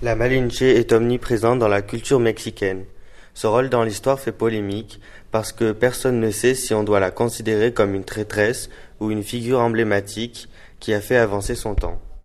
La 0.00 0.14
Malinche 0.14 0.62
est 0.62 0.92
omniprésente 0.92 1.58
dans 1.58 1.66
la 1.66 1.82
culture 1.82 2.20
mexicaine. 2.20 2.84
Ce 3.34 3.48
rôle 3.48 3.68
dans 3.68 3.82
l'histoire 3.82 4.20
fait 4.20 4.30
polémique 4.30 5.00
parce 5.32 5.50
que 5.50 5.72
personne 5.72 6.20
ne 6.20 6.30
sait 6.30 6.54
si 6.54 6.72
on 6.72 6.84
doit 6.84 7.00
la 7.00 7.10
considérer 7.10 7.72
comme 7.72 7.96
une 7.96 8.04
traîtresse 8.04 8.70
ou 9.00 9.10
une 9.10 9.24
figure 9.24 9.58
emblématique 9.58 10.48
qui 10.78 10.94
a 10.94 11.00
fait 11.00 11.16
avancer 11.16 11.56
son 11.56 11.74
temps. 11.74 12.00